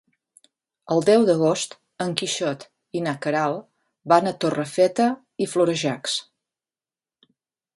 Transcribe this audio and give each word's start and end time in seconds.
El 0.93 1.03
deu 1.09 1.25
d'agost 1.27 1.75
en 2.05 2.15
Quixot 2.21 2.65
i 2.99 3.03
na 3.09 3.13
Queralt 3.25 3.61
van 4.15 4.31
a 4.31 4.33
Torrefeta 4.45 5.07
i 5.47 5.49
Florejacs. 5.53 6.17